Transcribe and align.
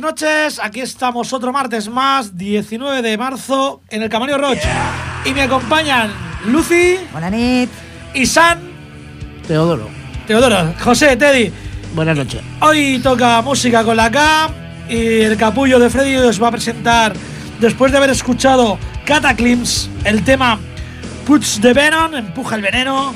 buenas 0.00 0.22
noches, 0.22 0.60
aquí 0.62 0.80
estamos 0.80 1.30
otro 1.32 1.52
martes 1.52 1.88
más, 1.88 2.36
19 2.36 3.02
de 3.02 3.18
marzo, 3.18 3.82
en 3.90 4.02
el 4.02 4.08
Camario 4.08 4.38
Roche. 4.38 4.68
Y 5.26 5.34
me 5.34 5.42
acompañan 5.42 6.10
Lucy 6.46 6.96
Hola, 7.14 7.28
Nit. 7.28 7.68
y 8.14 8.24
San 8.24 8.60
Teodoro. 9.46 9.88
Teodoro, 10.26 10.74
José, 10.82 11.16
Teddy. 11.16 11.52
Buenas 11.94 12.16
noches. 12.16 12.40
Hoy 12.60 12.98
toca 13.02 13.42
música 13.42 13.84
con 13.84 13.96
la 13.96 14.10
K 14.10 14.50
y 14.88 15.20
el 15.20 15.36
capullo 15.36 15.78
de 15.78 15.90
Freddy 15.90 16.16
os 16.16 16.42
va 16.42 16.48
a 16.48 16.52
presentar, 16.52 17.12
después 17.60 17.92
de 17.92 17.98
haber 17.98 18.10
escuchado 18.10 18.78
Cataclysms, 19.04 19.90
el 20.04 20.24
tema 20.24 20.58
Puts 21.26 21.60
the 21.60 21.74
Venom, 21.74 22.14
empuja 22.14 22.56
el 22.56 22.62
veneno. 22.62 23.14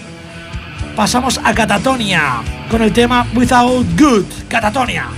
Pasamos 0.95 1.41
a 1.43 1.55
Catatonia 1.55 2.43
con 2.71 2.83
el 2.83 2.93
tema 2.93 3.27
Without 3.35 3.87
Good, 3.99 4.27
Catatonia. 4.49 5.09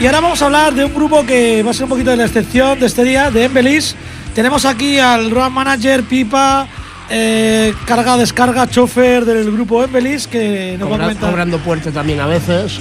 Y 0.00 0.06
ahora 0.06 0.20
vamos 0.20 0.40
a 0.42 0.46
hablar 0.46 0.74
de 0.74 0.84
un 0.84 0.94
grupo 0.94 1.26
que 1.26 1.62
va 1.64 1.70
a 1.72 1.74
ser 1.74 1.84
un 1.84 1.90
poquito 1.90 2.10
de 2.10 2.16
la 2.16 2.24
excepción 2.26 2.78
de 2.78 2.86
este 2.86 3.02
día, 3.04 3.30
de 3.30 3.44
Embelis. 3.44 3.96
Tenemos 4.34 4.64
aquí 4.64 4.98
al 4.98 5.30
road 5.30 5.50
manager, 5.50 6.04
Pipa, 6.04 6.68
eh, 7.10 7.74
carga, 7.84 8.16
descarga, 8.16 8.68
chofer 8.68 9.24
del 9.24 9.50
grupo 9.50 9.82
Embelis, 9.82 10.28
que 10.28 10.76
nos 10.78 10.88
va 10.88 10.94
a 10.94 10.96
Cobra- 10.98 11.04
comentar. 11.06 11.30
cobrando 11.30 11.58
puertas 11.58 11.92
también 11.92 12.20
a 12.20 12.26
veces. 12.26 12.78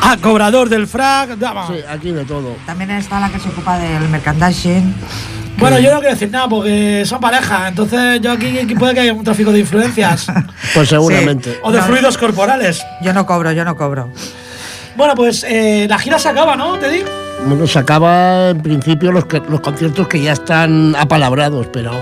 Ah, 0.00 0.16
cobrador 0.20 0.68
del 0.68 0.86
frac. 0.86 1.30
Sí, 1.66 1.74
aquí 1.88 2.12
de 2.12 2.24
todo. 2.24 2.56
También 2.66 2.90
está 2.92 3.18
la 3.18 3.30
que 3.30 3.40
se 3.40 3.48
ocupa 3.48 3.76
del 3.78 4.08
merchandising. 4.08 4.94
Bueno, 5.56 5.78
yo 5.78 5.92
no 5.92 5.98
quiero 6.00 6.14
decir 6.14 6.30
nada 6.30 6.48
porque 6.48 7.04
son 7.06 7.20
pareja, 7.20 7.68
entonces 7.68 8.20
yo 8.20 8.32
aquí, 8.32 8.58
aquí 8.58 8.74
puede 8.74 8.94
que 8.94 9.00
haya 9.00 9.12
un 9.12 9.22
tráfico 9.24 9.52
de 9.52 9.60
influencias 9.60 10.26
Pues 10.74 10.88
seguramente. 10.88 11.58
o 11.62 11.70
de 11.72 11.78
No. 11.78 11.84
fluidos 11.84 12.18
corporales. 12.18 12.84
Yo 13.02 13.12
no 13.12 13.24
cobro, 13.24 13.52
yo 13.52 13.64
no 13.64 13.76
cobro. 13.76 14.10
Bueno, 14.96 15.14
pues 15.14 15.44
eh, 15.48 15.86
la 15.88 15.98
gira 15.98 16.18
se 16.18 16.28
acaba, 16.28 16.56
¿no? 16.56 16.78
Te 16.78 16.88
digo. 16.90 17.08
Bueno, 17.46 17.66
se 17.66 17.78
acaba 17.78 18.50
en 18.50 18.60
principio 18.62 19.12
los, 19.12 19.24
conciertos 19.26 20.08
que 20.08 20.22
ya 20.22 20.32
están 20.32 20.94
apalabrados, 20.96 21.66
pero 21.72 21.92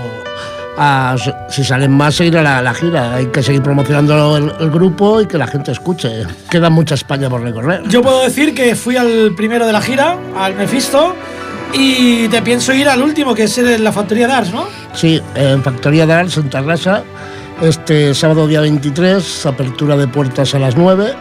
ah, 0.77 1.15
si- 1.49 1.63
salen 1.63 1.91
más 1.91 2.15
seguirá 2.15 2.41
la, 2.41 2.61
la 2.61 2.73
gira. 2.73 3.15
Hay 3.15 3.25
que 3.27 3.41
seguir 3.43 3.61
promocionando 3.61 4.37
el, 4.37 4.53
el 4.59 4.69
grupo 4.71 5.21
y 5.21 5.25
que 5.25 5.37
la 5.37 5.47
gente 5.47 5.71
escuche. 5.71 6.23
Queda 6.49 6.69
mucha 6.69 6.95
España 6.95 7.29
por 7.29 7.41
recorrer. 7.41 7.81
Yo 7.89 8.01
puedo 8.01 8.23
decir 8.23 8.53
que 8.53 8.75
fui 8.75 8.95
al 8.95 9.33
primero 9.35 9.65
de 9.65 9.73
la 9.73 9.81
gira, 9.81 10.17
al 10.37 10.55
Mephisto, 10.55 11.15
y 11.73 12.27
te 12.29 12.41
pienso 12.41 12.71
ir 12.73 12.87
al 12.87 13.01
último, 13.01 13.33
que 13.35 13.43
es 13.43 13.57
el- 13.57 13.83
la 13.83 13.91
Factoría 13.91 14.27
de 14.27 14.33
Arts, 14.33 14.53
¿no? 14.53 14.67
Sí, 14.93 15.19
en 15.35 15.61
Factoría 15.63 16.05
de 16.05 16.13
Arts, 16.13 16.37
en 16.37 16.49
Tarrasa, 16.49 17.03
este 17.61 18.13
sábado 18.13 18.47
día 18.47 18.61
23, 18.61 19.45
apertura 19.47 19.97
de 19.97 20.07
puertas 20.07 20.53
a 20.55 20.59
las 20.59 20.77
9. 20.77 21.13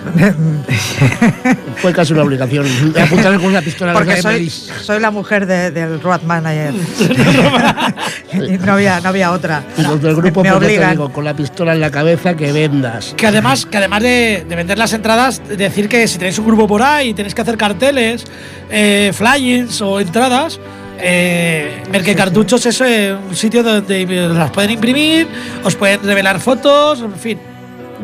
Fue 1.76 1.92
casi 1.92 2.12
una 2.12 2.22
obligación. 2.24 2.66
Apuntar 3.00 3.36
con 3.36 3.46
una 3.46 3.62
pistola 3.62 3.92
Porque 3.94 4.20
soy, 4.20 4.50
soy 4.50 4.98
la 5.00 5.10
mujer 5.12 5.46
de- 5.46 5.70
del 5.70 6.00
road 6.00 6.22
manager. 6.22 6.74
no 8.66 8.72
había, 8.72 9.00
no 9.00 9.08
había 9.10 9.30
otra. 9.30 9.62
Y 9.78 9.82
los 9.82 10.02
del 10.02 10.16
grupo, 10.16 10.42
me, 10.42 10.50
me 10.50 10.56
pues 10.56 10.66
obligan. 10.68 10.90
digo, 10.90 11.12
con 11.12 11.24
la 11.24 11.34
pistola 11.34 11.74
en 11.74 11.80
la 11.80 11.90
cabeza 11.92 12.36
que 12.36 12.50
vendas. 12.52 13.14
Que 13.16 13.28
además, 13.28 13.66
que 13.66 13.78
además 13.78 14.02
de, 14.02 14.44
de 14.48 14.56
vender 14.56 14.78
las 14.78 14.92
entradas, 14.92 15.40
decir 15.56 15.88
que 15.88 16.06
si 16.08 16.18
tenéis 16.18 16.38
un 16.40 16.46
grupo 16.46 16.66
por 16.66 16.82
ahí, 16.82 17.14
tenéis 17.14 17.34
que 17.36 17.42
hacer 17.42 17.56
carteles, 17.56 18.24
eh, 18.70 19.12
flyers 19.14 19.80
o 19.80 20.00
entradas, 20.00 20.58
eh, 20.98 21.82
Merque 21.90 22.14
Cartuchos 22.14 22.64
es 22.66 22.80
eh, 22.80 23.14
un 23.28 23.34
sitio 23.34 23.62
donde 23.62 24.06
las 24.28 24.50
pueden 24.50 24.70
imprimir, 24.72 25.28
os 25.62 25.74
pueden 25.74 26.02
revelar 26.02 26.40
fotos, 26.40 27.00
en 27.00 27.14
fin, 27.14 27.38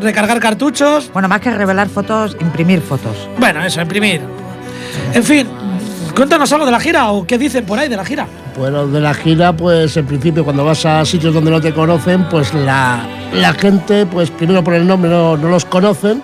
recargar 0.00 0.40
cartuchos. 0.40 1.10
Bueno, 1.12 1.28
más 1.28 1.40
que 1.40 1.50
revelar 1.50 1.88
fotos, 1.88 2.36
imprimir 2.40 2.80
fotos. 2.80 3.28
Bueno, 3.38 3.64
eso, 3.64 3.80
imprimir. 3.80 4.20
En 5.14 5.22
fin, 5.22 5.46
cuéntanos 6.14 6.52
algo 6.52 6.66
de 6.66 6.72
la 6.72 6.80
gira 6.80 7.10
o 7.12 7.26
qué 7.26 7.38
dicen 7.38 7.64
por 7.64 7.78
ahí 7.78 7.88
de 7.88 7.96
la 7.96 8.04
gira. 8.04 8.26
Bueno, 8.56 8.86
de 8.86 9.00
la 9.00 9.14
gira, 9.14 9.52
pues 9.52 9.96
en 9.96 10.06
principio 10.06 10.44
cuando 10.44 10.64
vas 10.64 10.84
a 10.84 11.04
sitios 11.04 11.32
donde 11.32 11.50
no 11.50 11.60
te 11.60 11.72
conocen, 11.72 12.28
pues 12.28 12.52
la, 12.52 13.06
la 13.32 13.52
gente, 13.54 14.06
pues 14.06 14.30
primero 14.30 14.62
por 14.62 14.74
el 14.74 14.86
nombre 14.86 15.10
no, 15.10 15.36
no 15.36 15.48
los 15.48 15.64
conocen, 15.64 16.22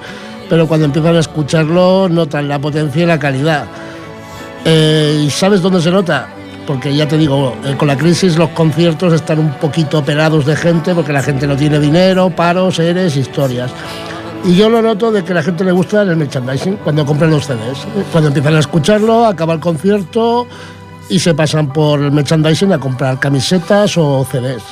pero 0.49 0.67
cuando 0.67 0.87
empiezan 0.87 1.17
a 1.17 1.21
escucharlo 1.21 2.09
notan 2.09 2.49
la 2.49 2.59
potencia 2.59 3.03
y 3.03 3.07
la 3.07 3.19
calidad. 3.19 3.67
Eh, 4.65 5.23
¿Y 5.27 5.31
sabes 5.31 5.63
dónde 5.63 5.81
se 5.81 5.91
nota? 5.91 6.29
Porque 6.67 6.95
ya 6.95 7.07
te 7.07 7.17
digo, 7.17 7.55
eh, 7.65 7.75
con 7.77 7.89
la 7.89 7.97
crisis 7.97 8.37
los 8.37 8.51
conciertos 8.51 9.13
están 9.13 9.39
un 9.39 9.51
poquito 9.55 9.99
operados 9.99 10.45
de 10.47 10.57
gente 10.57 10.95
porque 10.95 11.13
la 11.13 11.23
gente 11.23 11.47
no 11.47 11.57
tiene 11.57 11.79
dinero, 11.79 12.31
paros, 12.31 12.79
eres, 12.79 13.17
historias. 13.17 13.71
Y 14.45 14.55
yo 14.55 14.69
lo 14.69 14.83
noto 14.83 15.11
de 15.13 15.25
que 15.25 15.33
a 15.33 15.37
la 15.37 15.43
gente 15.43 15.65
le 15.65 15.73
gusta 15.73 16.03
el 16.03 16.17
merchandising 16.17 16.77
cuando 16.85 17.05
compran 17.07 17.31
los 17.31 17.45
CDs. 17.47 17.87
Cuando 18.13 18.29
empiezan 18.29 18.55
a 18.55 18.59
escucharlo, 18.61 19.27
acaba 19.27 19.55
el 19.55 19.61
concierto 19.61 20.47
y 21.09 21.19
se 21.21 21.35
pasan 21.35 21.73
por 21.73 22.01
el 22.03 22.11
merchandising 22.13 22.73
a 22.73 22.79
comprar 22.79 23.19
camisetas 23.21 23.97
o 23.97 24.25
CDs. 24.31 24.63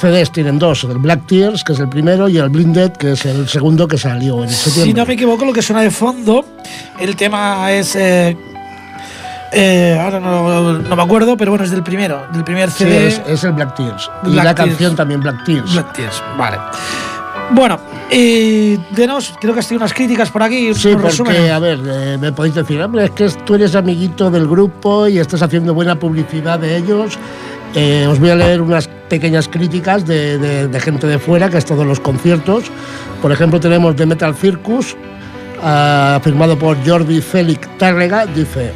CDs 0.00 0.30
tienen 0.32 0.58
dos, 0.58 0.84
el 0.84 0.98
Black 0.98 1.26
Tears, 1.26 1.62
que 1.62 1.72
es 1.72 1.78
el 1.80 1.88
primero, 1.88 2.28
y 2.28 2.36
el 2.36 2.48
Blinded, 2.48 2.92
que 2.92 3.12
es 3.12 3.24
el 3.26 3.48
segundo 3.48 3.86
que 3.86 3.96
salió 3.96 4.42
en 4.42 4.50
Si 4.50 4.56
septiembre. 4.70 4.94
no 5.02 5.06
me 5.06 5.14
equivoco, 5.14 5.44
lo 5.44 5.52
que 5.52 5.62
suena 5.62 5.82
de 5.82 5.90
fondo, 5.90 6.44
el 6.98 7.14
tema 7.14 7.70
es. 7.72 7.94
eh, 7.96 8.36
eh, 9.52 9.98
ahora 10.00 10.20
no, 10.20 10.72
no 10.78 10.96
me 10.96 11.02
acuerdo, 11.02 11.36
pero 11.36 11.50
bueno, 11.52 11.64
es 11.64 11.70
del 11.70 11.82
primero, 11.82 12.26
del 12.32 12.44
primer 12.44 12.70
Sí, 12.70 12.84
CD. 12.84 13.06
es, 13.08 13.22
es 13.26 13.44
el 13.44 13.52
Black 13.52 13.74
Tears. 13.76 14.10
y 14.26 14.30
la 14.34 14.42
Tears. 14.54 14.54
canción 14.70 14.96
también 14.96 15.20
Black 15.20 15.44
Tears. 15.44 15.72
Black 15.72 15.92
Tears, 15.94 16.22
vale. 16.36 16.58
Bueno, 17.50 17.78
y 18.10 18.76
denos, 18.94 19.32
creo 19.40 19.54
que 19.54 19.60
has 19.60 19.68
tenido 19.68 19.82
unas 19.82 19.94
críticas 19.94 20.30
por 20.30 20.42
aquí. 20.42 20.74
Sí, 20.74 20.90
porque, 21.00 21.50
a 21.50 21.58
ver, 21.58 21.78
eh, 21.86 22.18
me 22.20 22.30
podéis 22.32 22.54
decir, 22.54 22.80
hombre, 22.82 23.06
es 23.06 23.10
que 23.12 23.26
tú 23.46 23.54
eres 23.54 23.74
amiguito 23.74 24.30
del 24.30 24.46
grupo 24.46 25.08
y 25.08 25.18
estás 25.18 25.40
haciendo 25.40 25.72
buena 25.72 25.98
publicidad 25.98 26.58
de 26.58 26.76
ellos. 26.76 27.18
Eh, 27.74 28.06
os 28.06 28.18
voy 28.20 28.30
a 28.30 28.34
leer 28.34 28.60
unas 28.60 28.86
pequeñas 29.08 29.48
críticas 29.48 30.04
de, 30.06 30.36
de- 30.38 30.68
de 30.68 30.80
gente 30.80 31.06
de 31.06 31.18
fuera 31.18 31.48
que 31.48 31.56
ha 31.56 31.58
estado 31.58 31.82
en 31.82 31.88
los 31.88 32.00
conciertos. 32.00 32.64
Por 33.22 33.32
ejemplo, 33.32 33.58
tenemos 33.60 33.96
The 33.96 34.04
Metal 34.04 34.34
Circus, 34.34 34.94
ah, 35.62 36.20
firmado 36.22 36.58
por 36.58 36.76
Jordi 36.86 37.20
Félix 37.22 37.66
Tárrega, 37.78 38.26
dice... 38.26 38.72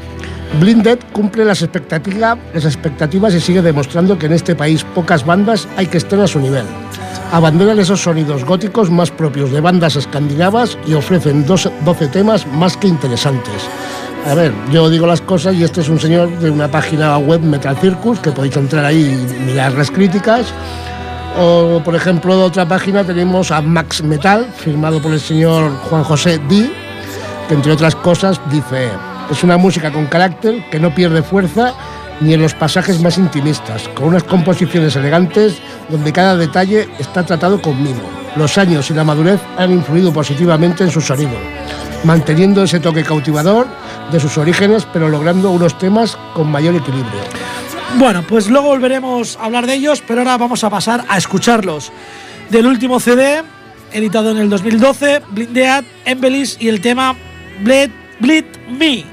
Blinded 0.60 0.98
cumple 1.12 1.44
las 1.44 1.62
expectativas, 1.62 3.34
y 3.34 3.40
sigue 3.40 3.62
demostrando 3.62 4.18
que 4.18 4.26
en 4.26 4.32
este 4.32 4.54
país 4.54 4.84
pocas 4.94 5.24
bandas 5.24 5.66
hay 5.76 5.86
que 5.86 5.96
estar 5.98 6.20
a 6.20 6.26
su 6.26 6.38
nivel. 6.40 6.64
Abandonan 7.32 7.78
esos 7.78 8.02
sonidos 8.02 8.44
góticos 8.44 8.90
más 8.90 9.10
propios 9.10 9.50
de 9.50 9.60
bandas 9.62 9.96
escandinavas 9.96 10.76
y 10.86 10.92
ofrecen 10.92 11.46
dos- 11.46 11.70
12 11.84 12.08
temas 12.08 12.46
más 12.46 12.76
que 12.76 12.88
interesantes. 12.88 13.62
A 14.30 14.34
ver, 14.34 14.52
yo 14.70 14.90
digo 14.90 15.06
las 15.06 15.22
cosas 15.22 15.54
y 15.54 15.64
este 15.64 15.80
es 15.80 15.88
un 15.88 15.98
señor 15.98 16.28
de 16.38 16.50
una 16.50 16.68
página 16.70 17.16
web 17.18 17.40
Metal 17.40 17.76
Circus 17.78 18.20
que 18.20 18.30
podéis 18.30 18.56
entrar 18.56 18.84
ahí 18.84 19.00
y 19.00 19.42
mirar 19.44 19.72
las 19.72 19.90
críticas. 19.90 20.46
O, 21.40 21.80
por 21.82 21.94
ejemplo, 21.96 22.36
de 22.36 22.42
otra 22.42 22.68
página 22.68 23.02
tenemos 23.02 23.50
a 23.50 23.62
Max 23.62 24.02
Metal, 24.04 24.46
firmado 24.54 25.00
por 25.00 25.12
el 25.12 25.20
señor 25.20 25.72
Juan 25.88 26.04
José 26.04 26.38
Di, 26.46 26.70
que 27.48 27.54
entre 27.54 27.72
otras 27.72 27.96
cosas 27.96 28.38
dice, 28.50 28.90
es 29.32 29.42
una 29.42 29.56
música 29.56 29.90
con 29.90 30.06
carácter 30.06 30.62
que 30.70 30.78
no 30.78 30.94
pierde 30.94 31.22
fuerza 31.22 31.74
ni 32.20 32.34
en 32.34 32.42
los 32.42 32.54
pasajes 32.54 33.00
más 33.00 33.18
intimistas, 33.18 33.88
con 33.88 34.08
unas 34.08 34.22
composiciones 34.22 34.94
elegantes 34.94 35.56
donde 35.88 36.12
cada 36.12 36.36
detalle 36.36 36.88
está 36.98 37.24
tratado 37.24 37.60
con 37.60 37.82
mimo. 37.82 38.02
Los 38.36 38.58
años 38.58 38.90
y 38.90 38.94
la 38.94 39.04
madurez 39.04 39.40
han 39.58 39.72
influido 39.72 40.12
positivamente 40.12 40.84
en 40.84 40.90
su 40.90 41.00
sonido, 41.00 41.32
manteniendo 42.04 42.62
ese 42.62 42.78
toque 42.78 43.02
cautivador 43.02 43.66
de 44.10 44.20
sus 44.20 44.38
orígenes, 44.38 44.86
pero 44.92 45.08
logrando 45.08 45.50
unos 45.50 45.76
temas 45.78 46.16
con 46.34 46.50
mayor 46.50 46.76
equilibrio. 46.76 47.20
Bueno, 47.98 48.22
pues 48.26 48.48
luego 48.48 48.68
volveremos 48.68 49.36
a 49.36 49.46
hablar 49.46 49.66
de 49.66 49.74
ellos, 49.74 50.02
pero 50.06 50.20
ahora 50.20 50.38
vamos 50.38 50.62
a 50.64 50.70
pasar 50.70 51.04
a 51.08 51.18
escucharlos. 51.18 51.90
Del 52.50 52.66
último 52.66 53.00
CD, 53.00 53.42
editado 53.92 54.30
en 54.30 54.38
el 54.38 54.48
2012, 54.48 55.22
Blindead, 55.30 55.84
Embelis 56.04 56.56
y 56.60 56.68
el 56.68 56.80
tema 56.80 57.16
Bleed, 57.62 57.90
Bleed 58.20 58.44
Me. 58.78 59.11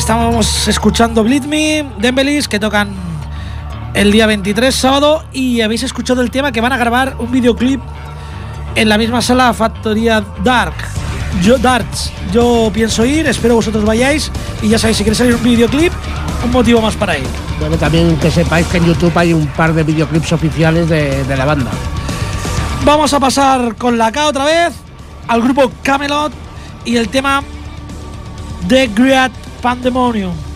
Estábamos 0.00 0.66
escuchando 0.66 1.22
Bleed 1.22 1.44
Me, 1.44 1.86
Dembelis, 1.98 2.48
que 2.48 2.58
tocan 2.58 2.88
el 3.92 4.10
día 4.10 4.26
23, 4.26 4.74
sábado, 4.74 5.22
y 5.30 5.60
habéis 5.60 5.82
escuchado 5.82 6.22
el 6.22 6.30
tema 6.30 6.52
que 6.52 6.62
van 6.62 6.72
a 6.72 6.78
grabar 6.78 7.16
un 7.18 7.30
videoclip 7.30 7.82
en 8.76 8.88
la 8.88 8.96
misma 8.96 9.20
sala 9.20 9.52
Factoría 9.52 10.24
Dark. 10.42 10.72
Yo, 11.42 11.58
Darts, 11.58 12.10
yo 12.32 12.70
pienso 12.72 13.04
ir, 13.04 13.26
espero 13.26 13.56
vosotros 13.56 13.84
vayáis, 13.84 14.32
y 14.62 14.70
ya 14.70 14.78
sabéis, 14.78 14.96
si 14.96 15.04
queréis 15.04 15.18
salir 15.18 15.34
un 15.34 15.42
videoclip, 15.42 15.92
un 16.46 16.50
motivo 16.50 16.80
más 16.80 16.96
para 16.96 17.18
ir. 17.18 17.26
Bueno, 17.60 17.76
también 17.76 18.16
que 18.16 18.30
sepáis 18.30 18.66
que 18.68 18.78
en 18.78 18.86
YouTube 18.86 19.12
hay 19.16 19.34
un 19.34 19.46
par 19.48 19.74
de 19.74 19.82
videoclips 19.82 20.32
oficiales 20.32 20.88
de, 20.88 21.24
de 21.24 21.36
la 21.36 21.44
banda. 21.44 21.70
Vamos 22.86 23.12
a 23.12 23.20
pasar 23.20 23.76
con 23.76 23.98
la 23.98 24.10
K 24.10 24.28
otra 24.28 24.46
vez, 24.46 24.72
al 25.28 25.42
grupo 25.42 25.70
Camelot, 25.82 26.32
y 26.86 26.96
el 26.96 27.10
tema 27.10 27.42
The 28.66 28.88
Great 28.94 29.49
Pandemonium. 29.60 30.49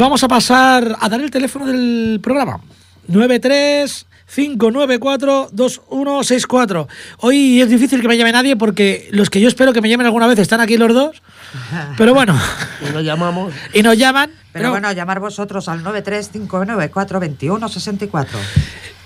Vamos 0.00 0.24
a 0.24 0.28
pasar 0.28 0.96
a 0.98 1.08
dar 1.08 1.20
el 1.20 1.30
teléfono 1.30 1.66
del 1.66 2.18
programa. 2.22 2.60
93 3.06 4.06
594 4.34 5.50
2164. 5.52 6.88
Hoy 7.18 7.60
es 7.60 7.68
difícil 7.68 8.00
que 8.00 8.08
me 8.08 8.16
llame 8.16 8.32
nadie 8.32 8.56
porque 8.56 9.08
los 9.12 9.30
que 9.30 9.40
yo 9.40 9.46
espero 9.48 9.72
que 9.72 9.80
me 9.80 9.88
llamen 9.88 10.06
alguna 10.06 10.26
vez 10.26 10.38
están 10.38 10.60
aquí 10.60 10.76
los 10.76 10.92
dos. 10.94 11.22
Pero 11.96 12.14
bueno, 12.14 12.38
Y 12.88 12.92
nos 12.92 13.04
llamamos. 13.04 13.52
y 13.74 13.82
nos 13.82 13.98
llaman. 13.98 14.30
Pero 14.52 14.70
bueno, 14.70 14.92
llamar 14.92 15.18
vosotros 15.20 15.68
al 15.68 15.84
935942164. 15.84 18.26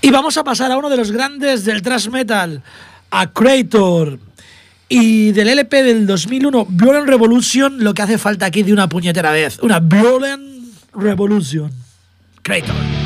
Y 0.01 0.11
vamos 0.11 0.37
a 0.37 0.45
pasar 0.45 0.71
a 0.71 0.77
uno 0.77 0.91
de 0.91 0.97
los 0.97 1.11
grandes 1.11 1.65
del 1.65 1.83
thrash 1.83 2.09
metal, 2.09 2.63
a 3.11 3.33
Creator. 3.33 4.21
Y 4.89 5.33
del 5.33 5.49
LP 5.49 5.83
del 5.83 6.07
2001, 6.07 6.67
Violent 6.69 7.09
Revolution, 7.09 7.83
lo 7.83 7.95
que 7.95 8.03
hace 8.03 8.19
falta 8.19 8.45
aquí 8.47 8.63
de 8.63 8.75
una 8.75 8.89
puñetera 8.89 9.33
vez. 9.33 9.59
Una 9.61 9.81
Violent 9.81 10.54
Revolution. 10.95 11.71
Creator. 12.45 13.04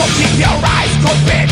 So 0.00 0.06
keep 0.16 0.38
your 0.38 0.48
eyes 0.48 0.96
open 1.04 1.49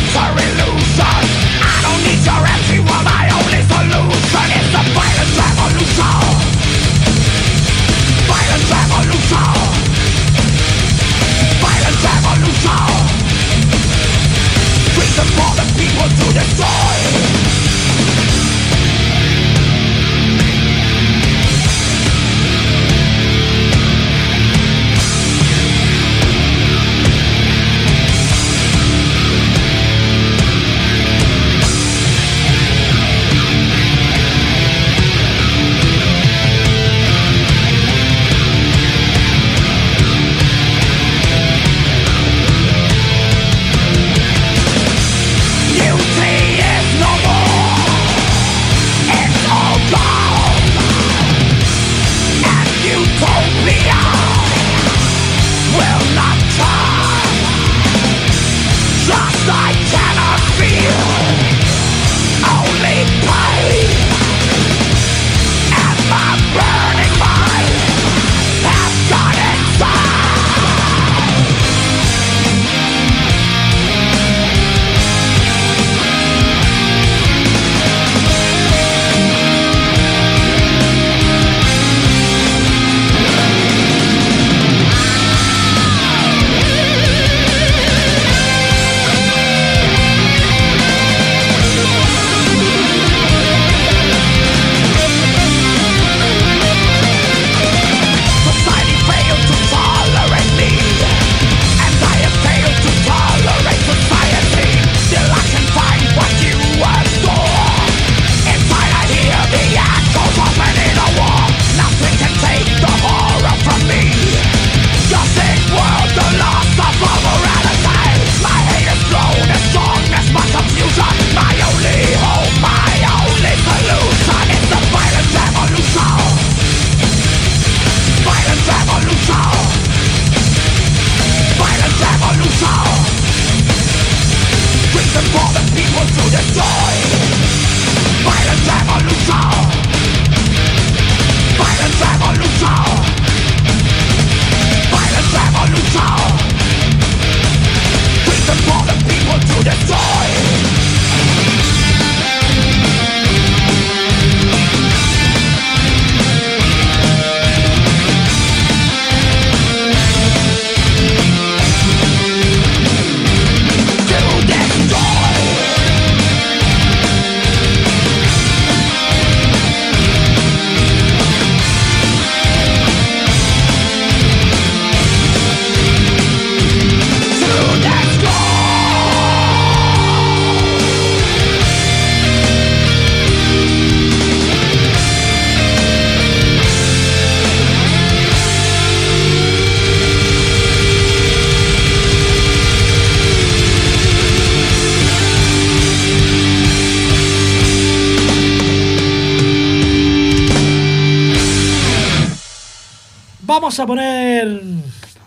A 203.79 203.87
poner 203.87 204.61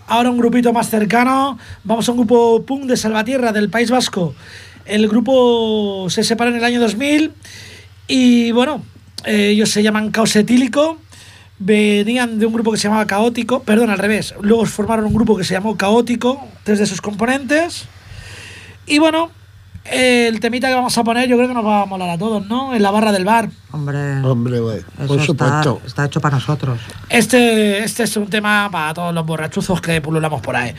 ahora 0.08 0.30
un 0.30 0.38
grupito 0.38 0.74
más 0.74 0.90
cercano. 0.90 1.58
Vamos 1.86 2.10
a 2.10 2.12
un 2.12 2.18
grupo 2.18 2.64
punk 2.66 2.84
de 2.84 2.98
Salvatierra, 2.98 3.54
del 3.54 3.70
País 3.70 3.90
Vasco. 3.90 4.36
El 4.86 5.08
grupo 5.08 6.10
se 6.10 6.24
separó 6.24 6.52
en 6.52 6.58
el 6.58 6.64
año 6.66 6.82
2000 6.82 7.32
y 8.08 8.52
bueno, 8.52 8.84
ellos 9.24 9.70
se 9.70 9.84
llaman 9.84 10.12
Caos 10.12 10.36
Etílico. 10.36 10.98
Venían 11.60 12.40
de 12.40 12.46
un 12.46 12.52
grupo 12.52 12.74
que 12.74 12.78
se 12.78 12.90
llamaba 12.90 13.08
Caótico, 13.08 13.64
perdón, 13.64 13.90
al 13.90 14.00
revés. 14.00 14.34
Luego 14.42 14.66
formaron 14.66 15.06
un 15.06 15.14
grupo 15.14 15.38
que 15.38 15.46
se 15.46 15.54
llamó 15.54 15.78
Caótico, 15.78 16.46
tres 16.64 16.80
de 16.80 16.88
sus 16.88 17.00
componentes. 17.00 17.86
Y 18.86 19.00
bueno, 19.00 19.32
el 19.86 20.40
temita 20.40 20.68
que 20.68 20.76
vamos 20.76 20.98
a 20.98 21.04
poner 21.04 21.28
yo 21.28 21.36
creo 21.38 21.48
que 21.48 21.54
nos 21.54 21.66
va 21.66 21.82
a 21.82 21.86
molar 21.86 22.10
a 22.10 22.18
todos, 22.18 22.46
¿no? 22.48 22.74
En 22.76 22.82
la 22.84 22.92
barra 22.92 23.12
del 23.12 23.26
bar. 23.26 23.50
Hombre, 23.72 24.22
Hombre, 24.24 24.60
güey, 24.60 24.78
eso 24.78 25.08
por 25.08 25.20
está, 25.20 25.26
supuesto. 25.26 25.82
está 25.86 26.06
hecho 26.06 26.22
para 26.22 26.36
nosotros. 26.36 26.80
Este, 27.10 27.84
este 27.84 28.04
es 28.04 28.16
un 28.18 28.28
tema 28.28 28.70
para 28.72 28.94
todos 28.94 29.14
los 29.14 29.26
borrachuzos 29.26 29.82
que 29.82 30.00
pululamos 30.02 30.42
por 30.42 30.56
ahí. 30.56 30.74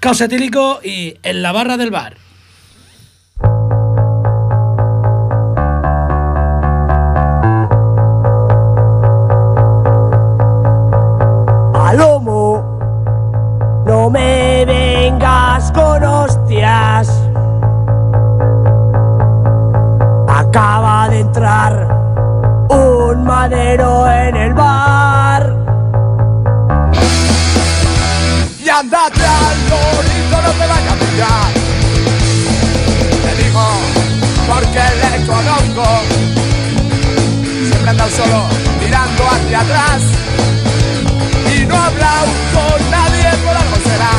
Caos 0.00 0.20
etílico 0.20 0.80
y 0.82 1.16
en 1.22 1.42
la 1.42 1.52
barra 1.52 1.76
del 1.76 1.90
bar. 1.90 2.16
Palomo, 11.72 12.78
no 13.86 14.10
me 14.10 14.64
vengas 14.66 15.70
con 15.72 16.02
hostias. 16.04 17.17
Acaba 20.58 21.08
de 21.08 21.20
entrar 21.20 21.72
un 22.68 23.22
madero 23.22 24.10
en 24.10 24.34
el 24.34 24.54
bar. 24.54 25.54
Y 28.58 28.68
anda 28.68 29.06
atrás, 29.06 29.54
lindo 30.02 30.42
no 30.42 30.50
te 30.50 30.66
vayas 30.66 30.94
a 30.94 30.96
tirar. 30.96 31.52
Te 33.22 33.32
digo, 33.40 33.66
porque 34.48 34.82
le 35.02 35.26
conozco. 35.26 35.86
Siempre 37.68 37.90
anda 37.90 38.08
solo 38.08 38.42
mirando 38.82 39.22
hacia 39.30 39.60
atrás. 39.60 40.02
Y 41.54 41.66
no 41.66 41.76
ha 41.76 41.86
hablado 41.86 42.26
con 42.52 42.90
nadie 42.90 43.30
por 43.44 43.56
algo 43.56 43.76
será. 43.84 44.14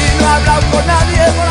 Y 0.00 0.18
no 0.18 0.26
ha 0.26 0.36
hablado 0.36 0.62
con 0.72 0.86
nadie 0.86 1.32
por 1.36 1.43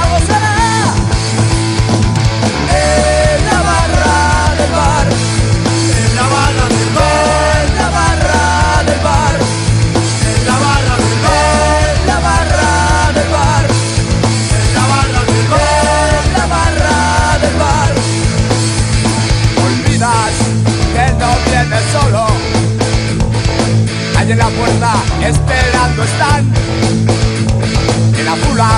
En 28.17 28.25
la 28.25 28.35
fula, 28.35 28.69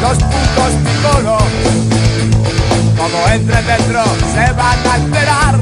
los 0.00 0.18
putos 0.18 0.72
picolo. 0.84 1.38
Como 2.96 3.28
entren 3.28 3.66
dentro 3.66 4.04
se 4.32 4.52
van 4.52 4.78
a 4.86 4.96
enterar. 4.96 5.57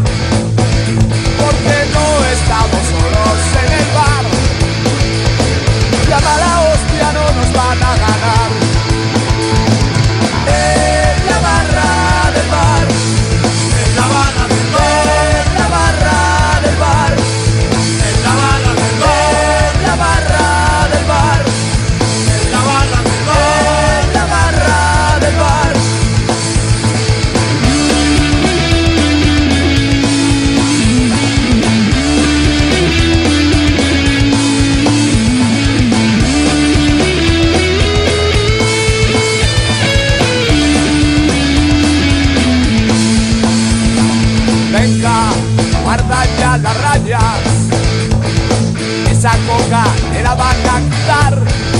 Te 50.13 50.23
la 50.23 50.35
van 50.37 50.57
a 50.69 50.79
quitar. 50.89 51.76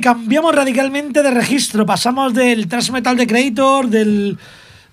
Cambiamos 0.00 0.54
radicalmente 0.54 1.22
de 1.22 1.30
registro. 1.30 1.86
Pasamos 1.86 2.34
del 2.34 2.68
thrash 2.68 2.90
metal 2.90 3.16
de 3.16 3.26
Creator, 3.26 3.88
del 3.88 4.38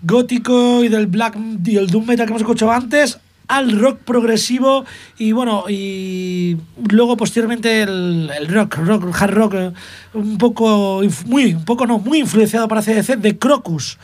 gótico 0.02 0.84
y 0.84 0.89
del 0.89 1.08
black 1.08 1.38
y 1.65 1.78
el 1.78 1.88
doom 1.88 2.06
metal 2.06 2.26
que 2.26 2.32
hemos 2.32 2.41
escuchado 2.41 2.72
antes 2.72 3.20
al 3.48 3.80
rock 3.80 4.00
progresivo 4.00 4.86
y 5.17 5.32
bueno 5.32 5.65
y 5.70 6.58
luego 6.89 7.15
posteriormente 7.15 7.82
el, 7.82 8.30
el 8.38 8.48
rock 8.48 8.76
rock 8.78 9.22
hard 9.22 9.34
rock 9.34 9.54
eh, 9.56 9.72
un 10.13 10.38
poco 10.38 11.02
muy 11.26 11.54
un 11.54 11.63
poco 11.63 11.88
no 11.88 11.98
muy 11.98 12.20
influenciado 12.20 12.67
para 12.67 12.82
CDC 12.82 13.17
de 13.17 13.38
Crocus 13.38 13.98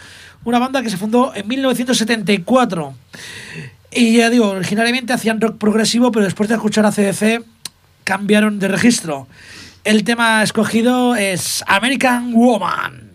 una 0.45 0.59
banda 0.59 0.81
que 0.81 0.89
se 0.89 0.97
fundó 0.97 1.33
en 1.35 1.47
1974 1.47 2.93
y 3.91 4.17
ya 4.17 4.29
digo 4.29 4.47
originariamente 4.47 5.11
hacían 5.11 5.41
rock 5.41 5.57
progresivo 5.57 6.11
pero 6.11 6.23
después 6.23 6.47
de 6.47 6.55
escuchar 6.55 6.85
a 6.85 6.91
CDC 6.91 7.43
cambiaron 8.05 8.59
de 8.59 8.69
registro 8.69 9.27
el 9.83 10.03
tema 10.03 10.43
escogido 10.43 11.15
es 11.15 11.63
American 11.67 12.33
Woman 12.33 13.11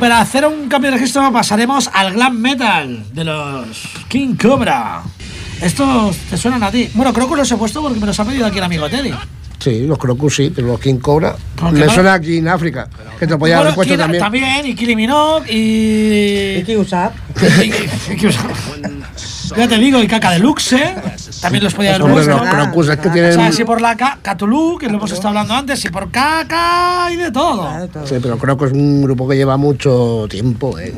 para 0.00 0.20
hacer 0.20 0.46
un 0.46 0.68
cambio 0.68 0.90
de 0.90 0.96
registro 0.96 1.30
pasaremos 1.32 1.88
al 1.92 2.14
glam 2.14 2.36
metal 2.38 3.04
de 3.12 3.24
los 3.24 3.66
King 4.08 4.34
Cobra. 4.40 5.02
Estos 5.60 6.16
te 6.30 6.36
suenan 6.38 6.62
a 6.62 6.70
ti. 6.70 6.88
Bueno, 6.94 7.12
creo 7.12 7.28
que 7.28 7.36
los 7.36 7.50
he 7.52 7.56
puesto 7.56 7.82
porque 7.82 8.00
me 8.00 8.06
los 8.06 8.18
ha 8.18 8.24
pedido 8.24 8.46
aquí 8.46 8.58
el 8.58 8.64
amigo 8.64 8.88
Teddy. 8.88 9.12
Sí, 9.58 9.80
los 9.86 9.98
Crocus 9.98 10.36
sí, 10.36 10.50
pero 10.54 10.68
los 10.68 10.80
King 10.80 10.96
Cobra. 10.96 11.36
¿Por 11.54 11.74
qué 11.74 11.80
Me 11.80 11.86
no? 11.86 11.92
suena 11.92 12.14
aquí 12.14 12.38
en 12.38 12.48
África. 12.48 12.88
Que 13.18 13.26
te 13.26 13.36
podía 13.36 13.58
haber 13.58 13.74
puesto 13.74 13.92
Kira- 13.94 14.18
también. 14.18 14.66
y 14.66 14.96
Minogue 14.96 15.52
y... 15.52 16.62
Y- 16.62 16.64
y- 17.62 18.28
Ya 19.56 19.68
te 19.68 19.76
digo, 19.78 20.02
y 20.02 20.06
Caca 20.08 20.30
Deluxe, 20.30 20.72
¿eh? 20.74 20.94
También 21.40 21.64
los 21.64 21.72
podía 21.74 21.90
haber 21.94 22.02
Hombre, 22.02 22.24
puesto. 22.24 22.44
Crocus 22.50 22.88
es 22.90 22.96
que 22.98 23.08
O 23.08 23.12
tienen. 23.12 23.32
sea, 23.32 23.50
si 23.52 23.64
por 23.64 23.80
la 23.80 23.96
Ca- 23.96 24.18
Catulú, 24.20 24.76
que 24.78 24.88
lo 24.88 24.98
hemos 24.98 25.10
estado 25.10 25.28
hablando 25.28 25.54
antes, 25.54 25.80
si 25.80 25.88
por 25.88 26.10
Caca 26.10 27.08
y 27.12 27.16
de 27.16 27.30
todo. 27.30 27.62
Claro, 27.62 27.88
todo. 27.88 28.06
Sí, 28.06 28.16
pero 28.20 28.36
creo 28.38 28.58
que 28.58 28.66
es 28.66 28.72
un 28.72 29.02
grupo 29.02 29.26
que 29.28 29.36
lleva 29.36 29.56
mucho 29.56 30.26
tiempo. 30.28 30.78
¿eh? 30.78 30.92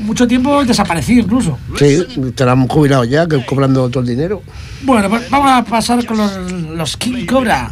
Mucho 0.00 0.26
tiempo 0.28 0.64
desaparecido 0.64 1.22
incluso. 1.22 1.58
Sí, 1.78 2.32
te 2.34 2.44
la 2.44 2.52
han 2.52 2.68
jubilado 2.68 3.04
ya, 3.04 3.26
que 3.26 3.44
cobrando 3.46 3.88
todo 3.88 4.00
el 4.02 4.08
dinero. 4.08 4.42
Bueno, 4.82 5.08
pues 5.08 5.30
vamos 5.30 5.50
a 5.50 5.64
pasar 5.64 6.04
con 6.04 6.18
los, 6.18 6.52
los 6.52 6.96
King 6.98 7.24
Cobra. 7.26 7.70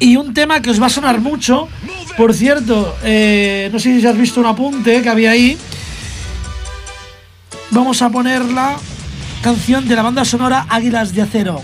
Y 0.00 0.16
un 0.16 0.34
tema 0.34 0.60
que 0.60 0.70
os 0.70 0.82
va 0.82 0.86
a 0.86 0.90
sonar 0.90 1.20
mucho. 1.20 1.68
Por 2.16 2.34
cierto, 2.34 2.96
eh, 3.04 3.70
no 3.72 3.78
sé 3.78 4.00
si 4.00 4.06
has 4.06 4.18
visto 4.18 4.40
un 4.40 4.46
apunte 4.46 5.00
que 5.00 5.08
había 5.08 5.30
ahí. 5.30 5.56
Vamos 7.70 8.02
a 8.02 8.10
poner 8.10 8.44
la 8.46 8.76
canción 9.42 9.88
de 9.88 9.96
la 9.96 10.02
banda 10.02 10.24
sonora 10.24 10.66
Águilas 10.68 11.12
de 11.12 11.22
Acero. 11.22 11.60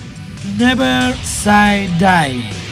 Never 0.58 1.14
Say 1.24 1.88
Die. 1.98 2.67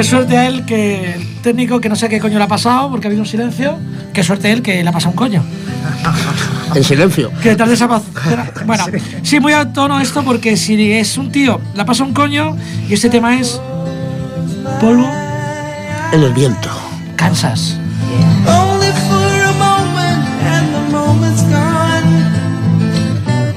Qué 0.00 0.04
suerte 0.04 0.34
a 0.38 0.48
él 0.48 0.64
que 0.64 1.12
el 1.12 1.42
técnico 1.42 1.78
que 1.78 1.90
no 1.90 1.94
sé 1.94 2.08
qué 2.08 2.20
coño 2.20 2.38
le 2.38 2.44
ha 2.44 2.48
pasado 2.48 2.90
porque 2.90 3.06
ha 3.06 3.08
habido 3.08 3.22
un 3.22 3.28
silencio. 3.28 3.78
Qué 4.14 4.22
suerte 4.24 4.48
a 4.48 4.52
él 4.52 4.62
que 4.62 4.82
le 4.82 4.88
ha 4.88 4.92
pasado 4.92 5.10
un 5.10 5.16
coño. 5.16 5.44
En 6.74 6.82
silencio. 6.82 7.30
Que 7.42 7.54
tal 7.54 7.68
vez 7.68 7.84
Bueno, 8.64 8.84
sí, 9.22 9.40
muy 9.40 9.52
a 9.52 9.70
tono 9.70 10.00
esto 10.00 10.22
porque 10.22 10.56
si 10.56 10.90
es 10.92 11.18
un 11.18 11.30
tío, 11.30 11.60
le 11.74 11.84
pasa 11.84 12.02
un 12.02 12.14
coño 12.14 12.56
y 12.88 12.94
este 12.94 13.10
tema 13.10 13.38
es 13.38 13.60
polvo, 14.80 15.06
En 16.12 16.22
el 16.22 16.32
viento. 16.32 16.70
Kansas. 17.16 17.76
Only 18.46 18.92
for 19.06 19.42
a 19.44 19.52
moment, 19.52 20.24
and 20.46 20.72
the 20.72 20.80
moment's 20.90 21.42
gone. 21.42 22.24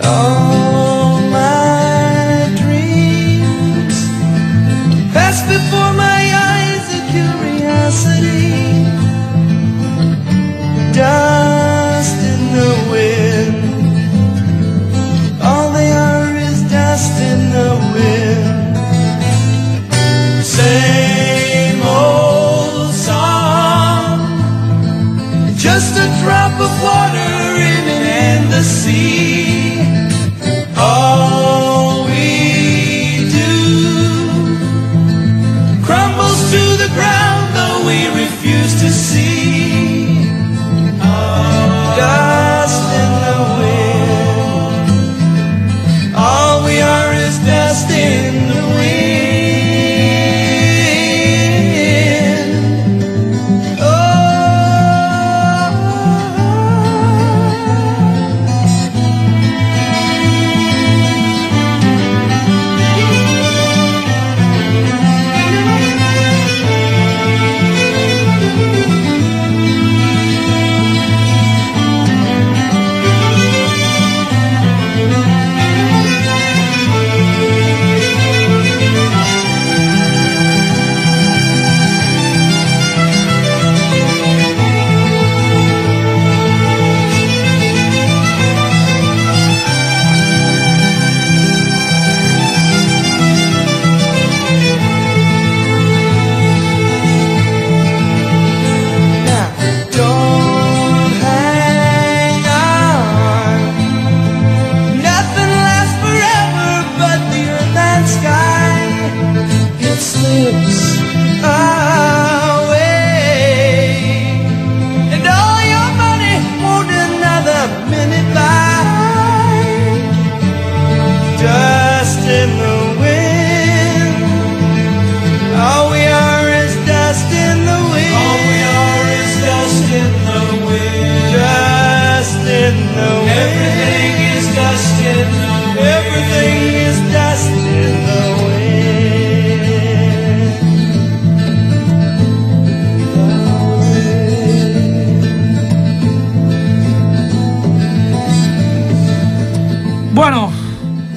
All 0.03 0.42
dust 10.93 12.17
in 12.33 12.41
the 12.57 12.71
wind. 12.91 13.57
All 15.41 15.71
they 15.71 15.91
are 15.91 16.35
is 16.35 16.61
dust 16.69 17.19
in 17.31 17.39
the 17.57 17.71
wind. 17.93 18.77
Same 20.45 21.81
old 21.81 22.93
song, 22.93 24.19
just 25.57 25.97
a 25.97 26.07
drop 26.21 26.53
of 26.61 26.71
water 26.83 27.33
in 27.71 27.83
an 27.95 28.03
endless 28.27 28.69
sea. 28.83 29.22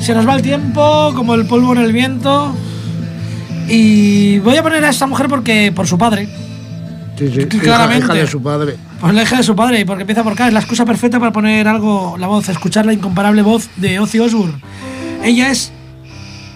Se 0.07 0.15
nos 0.15 0.29
va 0.29 0.37
el 0.37 0.43
tiempo, 0.43 1.13
como 1.17 1.35
el 1.35 1.47
polvo 1.47 1.73
en 1.73 1.79
el 1.79 1.93
viento. 1.93 2.55
Y 3.69 4.39
voy 4.39 4.57
a 4.57 4.63
poner 4.63 4.85
a 4.85 4.91
esta 4.91 5.09
mujer 5.09 5.27
porque 5.27 5.73
por 5.75 5.89
su 5.89 5.99
padre. 5.99 6.29
Sí, 7.19 7.29
sí, 7.35 7.47
Claramente. 7.59 8.05
hija 8.05 8.15
de 8.15 8.27
su 8.29 8.41
padre. 8.41 8.77
Pues 9.01 9.13
la 9.13 9.25
hija 9.25 9.39
de 9.39 9.43
su 9.43 9.57
padre, 9.57 9.81
y 9.81 9.85
porque 9.85 10.03
empieza 10.03 10.23
por 10.23 10.35
acá. 10.35 10.47
Es 10.47 10.53
la 10.53 10.61
excusa 10.61 10.85
perfecta 10.85 11.19
para 11.19 11.33
poner 11.33 11.67
algo, 11.67 12.17
la 12.19 12.29
voz, 12.29 12.49
escuchar 12.49 12.87
la 12.87 12.93
incomparable 12.93 13.43
voz 13.43 13.69
de 13.79 13.99
Ozzy 13.99 14.21
Osbourne. 14.21 14.61
Ella 15.25 15.51
es 15.51 15.73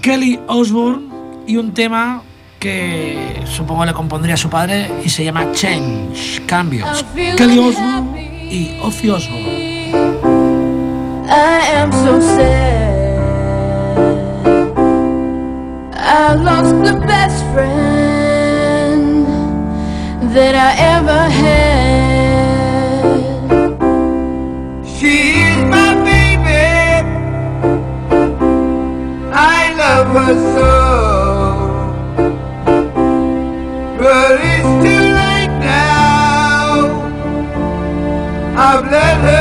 Kelly 0.00 0.38
Osbourne 0.46 1.08
y 1.48 1.56
un 1.56 1.74
tema 1.74 2.22
que 2.60 3.42
supongo 3.46 3.84
le 3.84 3.94
compondría 3.94 4.34
a 4.34 4.38
su 4.38 4.48
padre 4.48 4.92
y 5.04 5.08
se 5.08 5.24
llama 5.24 5.50
Change, 5.50 6.42
Cambios. 6.46 7.04
Kelly 7.36 7.58
Osbourne 7.58 8.48
y 8.48 8.78
Ozzy 8.80 9.10
Osbourne. 9.10 9.90
I 11.26 11.78
am 11.78 11.90
so 11.90 12.20
sad. 12.20 12.79
I 16.12 16.34
lost 16.34 16.74
the 16.84 16.98
best 17.06 17.44
friend 17.54 19.26
that 20.34 20.54
I 20.56 20.70
ever 20.96 21.22
had. 21.42 23.06
She 24.84 25.14
is 25.50 25.60
my 25.76 25.94
baby. 26.08 26.66
I 29.32 29.72
love 29.82 30.08
her 30.18 30.34
so. 30.56 30.74
But 34.00 34.32
it's 34.52 34.72
too 34.82 35.04
late 35.22 35.54
now. 35.62 36.70
I've 38.66 38.84
let 38.90 39.16
her 39.28 39.39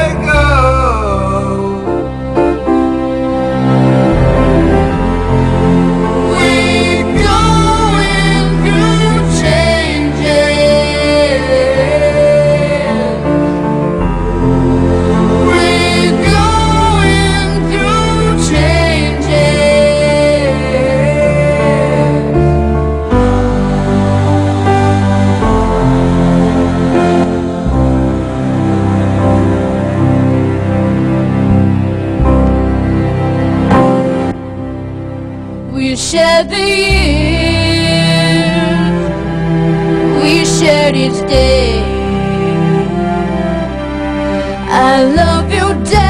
heritage 40.91 41.21
day. 41.29 41.83
I 44.71 45.03
love 45.03 45.51
you, 45.51 45.67
Dad. 45.85 46.08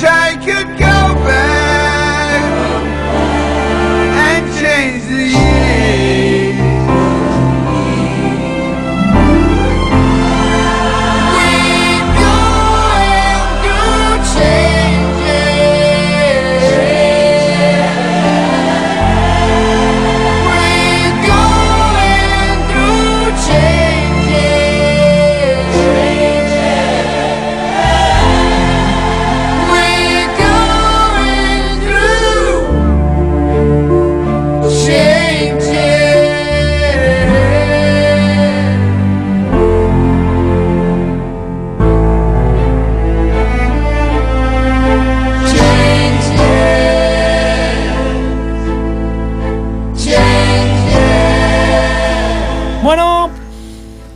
Wish 0.00 0.06
I 0.08 0.36
could 0.36 0.77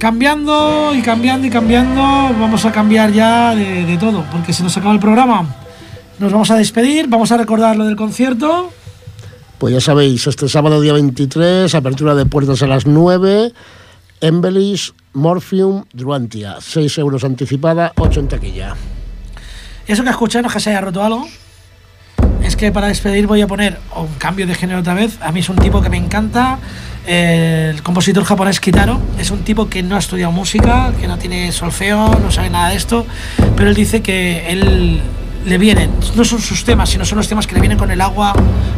cambiando 0.03 0.93
y 0.97 1.01
cambiando 1.01 1.47
y 1.47 1.51
cambiando, 1.51 2.03
vamos 2.03 2.65
a 2.65 2.73
cambiar 2.73 3.13
ya 3.13 3.55
de, 3.55 3.87
de 3.87 3.97
todo, 3.99 4.25
porque 4.33 4.53
se 4.53 4.65
nos 4.65 4.77
acaba 4.77 4.93
el 4.93 4.99
programa. 4.99 5.47
nos 6.19 6.33
vamos 6.33 6.51
a 6.51 6.57
despedir, 6.57 7.07
vamos 7.07 7.31
a 7.31 7.37
recordar 7.37 7.77
lo 7.77 7.85
del 7.85 7.95
concierto. 7.95 8.73
Pues 9.59 9.75
ya 9.75 9.81
sabéis, 9.81 10.27
este 10.27 10.49
sábado 10.49 10.81
día 10.81 10.93
23, 10.93 11.73
apertura 11.77 12.17
de 12.17 12.27
puertas 12.27 12.65
a 12.65 12.67
las 12.67 12.85
9, 12.85 13.53
Embellis, 14.21 14.93
Morphium, 15.13 15.85
Druantia, 15.93 16.57
6 16.59 16.99
euros 16.99 17.23
anticipada, 17.23 17.93
8 17.97 18.19
en 18.19 18.27
taquilla. 18.27 18.75
Eso 19.87 20.03
que 20.03 20.11
escucháis 20.11 20.43
no 20.43 20.49
es 20.49 20.55
que 20.55 20.59
se 20.59 20.71
haya 20.71 20.81
roto 20.81 21.05
algo. 21.05 21.29
Es 22.43 22.57
que 22.57 22.73
para 22.73 22.89
despedir 22.89 23.29
voy 23.29 23.41
a 23.41 23.47
poner 23.47 23.79
un 23.95 24.13
cambio 24.19 24.49
de 24.49 24.57
género 24.57 24.81
otra 24.81 24.95
vez. 24.95 25.17
A 25.23 25.31
mí 25.31 25.39
es 25.39 25.49
un 25.49 25.59
tipo 25.59 25.81
que 25.81 25.91
me 25.91 25.97
encanta. 25.97 26.59
El 27.07 27.83
compositor 27.83 28.23
japonés 28.25 28.61
Kitaro 28.61 29.01
es 29.19 29.33
un 29.33 29.41
tipo 29.41 29.69
que 29.69 29.83
no 29.83 29.97
ha 29.97 29.99
estudiado 29.99 30.31
música, 30.31 30.93
que 31.01 31.09
no 31.09 31.19
tiene 31.19 31.51
solfeo, 31.51 32.17
no 32.23 32.31
sabe 32.31 32.49
nada 32.49 32.69
de 32.69 32.77
esto, 32.77 33.07
pero 33.57 33.69
él 33.69 33.75
dice 33.75 34.03
que 34.03 34.49
él 34.49 35.01
le 35.45 35.59
vienen, 35.59 35.91
no 36.15 36.25
son 36.25 36.41
sus 36.41 36.65
temas, 36.65 36.91
sino 36.91 37.05
son 37.05 37.19
los 37.19 37.27
temas 37.27 37.49
que 37.49 37.55
le 37.55 37.61
vienen 37.61 37.77
con 37.77 37.91
el 37.91 38.01
agua, 38.01 38.33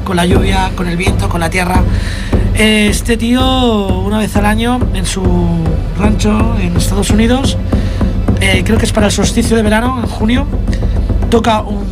con 0.05 0.17
la 0.17 0.25
lluvia, 0.25 0.71
con 0.75 0.89
el 0.89 0.97
viento, 0.97 1.29
con 1.29 1.41
la 1.41 1.51
tierra. 1.51 1.83
Este 2.55 3.19
tío, 3.19 4.01
una 4.01 4.19
vez 4.19 4.35
al 4.37 4.47
año, 4.47 4.81
en 4.95 5.05
su 5.05 5.23
rancho 5.99 6.57
en 6.59 6.75
Estados 6.77 7.11
Unidos, 7.11 7.59
eh, 8.41 8.63
creo 8.65 8.79
que 8.79 8.87
es 8.87 8.93
para 8.93 9.07
el 9.07 9.13
solsticio 9.13 9.55
de 9.55 9.63
verano, 9.63 10.01
en 10.03 10.09
junio, 10.09 10.47
toca 11.29 11.61
un, 11.61 11.85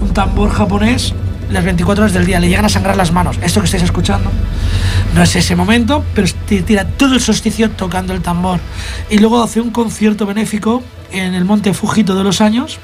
un 0.00 0.08
tambor 0.12 0.50
japonés 0.50 1.14
las 1.50 1.64
24 1.64 2.04
horas 2.04 2.12
del 2.12 2.26
día, 2.26 2.40
le 2.40 2.48
llegan 2.48 2.64
a 2.64 2.68
sangrar 2.68 2.96
las 2.96 3.12
manos. 3.12 3.38
Esto 3.42 3.60
que 3.60 3.66
estáis 3.66 3.82
escuchando 3.82 4.30
no 5.14 5.22
es 5.22 5.36
ese 5.36 5.56
momento, 5.56 6.04
pero 6.14 6.28
tira 6.46 6.84
todo 6.84 7.14
el 7.14 7.20
solsticio 7.20 7.70
tocando 7.70 8.12
el 8.12 8.20
tambor. 8.20 8.60
Y 9.10 9.18
luego 9.18 9.42
hace 9.42 9.60
un 9.60 9.70
concierto 9.70 10.26
benéfico 10.26 10.82
en 11.12 11.34
el 11.34 11.44
monte 11.44 11.72
Fuji 11.74 12.04
todos 12.04 12.24
los 12.24 12.40
años. 12.40 12.78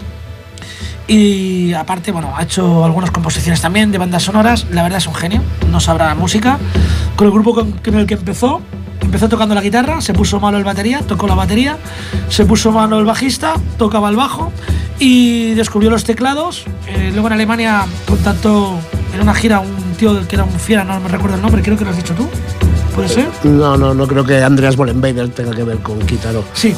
Y 1.08 1.72
aparte, 1.72 2.12
bueno, 2.12 2.32
ha 2.36 2.44
hecho 2.44 2.84
algunas 2.84 3.10
composiciones 3.10 3.60
también 3.60 3.90
de 3.90 3.98
bandas 3.98 4.22
sonoras. 4.22 4.66
La 4.70 4.84
verdad 4.84 4.98
es 4.98 5.06
un 5.08 5.14
genio, 5.14 5.42
no 5.70 5.80
sabrá 5.80 6.14
música. 6.14 6.58
Con 7.16 7.26
el 7.26 7.32
grupo 7.32 7.52
con 7.54 7.94
el 7.94 8.06
que 8.06 8.14
empezó, 8.14 8.60
empezó 9.00 9.28
tocando 9.28 9.56
la 9.56 9.60
guitarra, 9.60 10.00
se 10.00 10.12
puso 10.12 10.38
malo 10.38 10.56
el 10.56 10.64
batería, 10.64 11.00
tocó 11.00 11.26
la 11.26 11.34
batería, 11.34 11.78
se 12.28 12.44
puso 12.44 12.70
malo 12.70 13.00
el 13.00 13.04
bajista, 13.04 13.54
tocaba 13.76 14.08
el 14.08 14.16
bajo 14.16 14.52
y 15.00 15.54
descubrió 15.54 15.90
los 15.90 16.04
teclados. 16.04 16.64
Eh, 16.86 17.10
luego 17.12 17.26
en 17.26 17.32
Alemania 17.32 17.86
contactó 18.06 18.78
en 19.12 19.20
una 19.20 19.34
gira 19.34 19.58
un 19.58 19.94
tío 19.98 20.26
que 20.28 20.36
era 20.36 20.44
un 20.44 20.60
fiera, 20.60 20.84
no 20.84 21.00
me 21.00 21.08
recuerdo 21.08 21.36
el 21.36 21.42
nombre, 21.42 21.62
creo 21.62 21.76
que 21.76 21.84
lo 21.84 21.90
has 21.90 21.96
dicho 21.96 22.14
tú. 22.14 22.28
¿Puede 22.94 23.08
ser? 23.08 23.28
No, 23.44 23.76
no, 23.76 23.94
no 23.94 24.06
creo 24.06 24.24
que 24.24 24.42
Andreas 24.42 24.76
Bollenbader 24.76 25.30
tenga 25.30 25.52
que 25.52 25.64
ver 25.64 25.78
con 25.78 25.98
Kitaro. 26.00 26.44
Sí. 26.52 26.74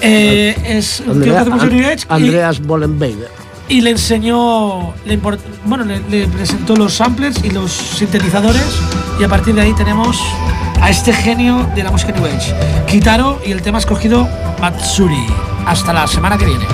Eh, 0.00 0.56
es 0.64 1.02
un 1.06 1.20
tío 1.22 1.32
que 1.32 1.38
hace 1.38 1.50
música 1.50 1.72
New 1.72 1.86
Age 1.86 2.06
Andreas 2.08 2.60
Bollenbader. 2.60 3.37
Y 3.68 3.80
le 3.80 3.90
enseñó, 3.90 4.94
le 5.04 5.16
bueno, 5.64 5.84
le, 5.84 6.00
le 6.08 6.26
presentó 6.26 6.74
los 6.76 6.94
samplers 6.94 7.44
y 7.44 7.50
los 7.50 7.70
sintetizadores 7.70 8.80
y 9.20 9.24
a 9.24 9.28
partir 9.28 9.54
de 9.54 9.62
ahí 9.62 9.74
tenemos 9.74 10.18
a 10.80 10.90
este 10.90 11.12
genio 11.12 11.68
de 11.74 11.82
la 11.82 11.90
música 11.90 12.12
New 12.12 12.24
Age, 12.24 12.54
Kitaro 12.86 13.40
y 13.44 13.52
el 13.52 13.62
tema 13.62 13.78
escogido 13.78 14.28
Matsuri. 14.60 15.26
Hasta 15.66 15.92
la 15.92 16.06
semana 16.06 16.38
que 16.38 16.46
viene. 16.46 16.64